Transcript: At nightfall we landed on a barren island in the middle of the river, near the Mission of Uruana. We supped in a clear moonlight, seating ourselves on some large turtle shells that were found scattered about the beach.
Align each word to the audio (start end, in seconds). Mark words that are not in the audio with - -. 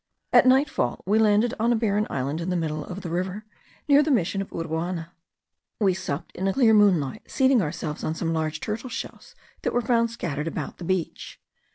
At 0.33 0.47
nightfall 0.47 1.03
we 1.05 1.19
landed 1.19 1.53
on 1.59 1.71
a 1.71 1.75
barren 1.75 2.07
island 2.09 2.41
in 2.41 2.49
the 2.49 2.55
middle 2.55 2.83
of 2.83 3.01
the 3.01 3.09
river, 3.11 3.45
near 3.87 4.01
the 4.01 4.09
Mission 4.09 4.41
of 4.41 4.49
Uruana. 4.49 5.11
We 5.79 5.93
supped 5.93 6.35
in 6.35 6.47
a 6.47 6.53
clear 6.53 6.73
moonlight, 6.73 7.29
seating 7.29 7.61
ourselves 7.61 8.03
on 8.03 8.15
some 8.15 8.33
large 8.33 8.59
turtle 8.61 8.89
shells 8.89 9.35
that 9.61 9.73
were 9.73 9.79
found 9.81 10.09
scattered 10.09 10.47
about 10.47 10.79
the 10.79 10.85
beach. 10.85 11.39